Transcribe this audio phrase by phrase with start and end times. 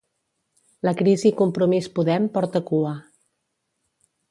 [0.87, 2.97] La crisi Compromís-Podem porta cua.